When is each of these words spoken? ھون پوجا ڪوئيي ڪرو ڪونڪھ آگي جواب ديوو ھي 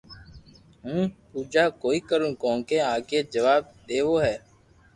ھون 0.83 1.03
پوجا 1.31 1.63
ڪوئيي 1.81 2.01
ڪرو 2.09 2.27
ڪونڪھ 2.43 2.73
آگي 2.93 3.19
جواب 3.33 3.61
ديوو 3.87 4.15
ھي 4.25 4.35